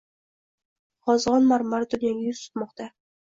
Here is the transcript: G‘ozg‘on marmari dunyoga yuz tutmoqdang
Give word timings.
G‘ozg‘on 1.09 1.45
marmari 1.53 1.89
dunyoga 1.91 2.25
yuz 2.31 2.41
tutmoqdang 2.47 2.93